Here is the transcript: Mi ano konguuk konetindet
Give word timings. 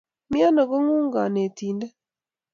Mi 0.29 0.39
ano 0.47 0.61
konguuk 0.69 1.07
konetindet 1.13 1.93